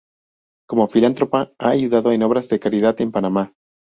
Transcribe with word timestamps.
Como 0.67 0.87
filántropa, 0.87 1.53
ha 1.59 1.69
ayudado 1.69 2.11
en 2.11 2.23
obras 2.23 2.49
de 2.49 2.59
caridad 2.59 2.99
en 3.01 3.11
Panamá. 3.11 3.53